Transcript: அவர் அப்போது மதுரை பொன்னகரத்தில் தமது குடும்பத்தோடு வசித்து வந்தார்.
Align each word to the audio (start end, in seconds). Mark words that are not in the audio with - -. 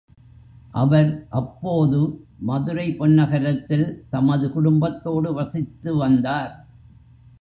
அவர் 0.73 1.09
அப்போது 1.29 1.99
மதுரை 2.39 2.87
பொன்னகரத்தில் 2.99 3.85
தமது 4.09 4.51
குடும்பத்தோடு 4.51 5.33
வசித்து 5.33 5.95
வந்தார். 5.95 6.53